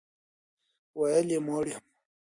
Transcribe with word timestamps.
ویل 0.99 1.27
یې 1.33 1.39
موړ 1.47 1.63
یم. 1.71 1.83